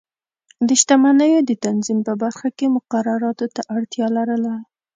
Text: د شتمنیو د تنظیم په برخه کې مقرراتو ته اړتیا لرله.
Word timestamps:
د 0.67 0.69
شتمنیو 0.81 1.39
د 1.49 1.51
تنظیم 1.65 1.99
په 2.07 2.13
برخه 2.23 2.49
کې 2.57 2.73
مقرراتو 2.75 3.45
ته 3.55 3.61
اړتیا 3.75 4.07
لرله. 4.17 4.55